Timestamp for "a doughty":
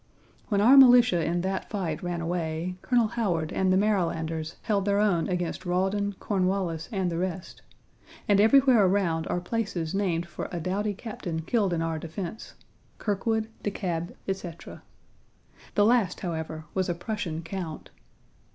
10.51-10.95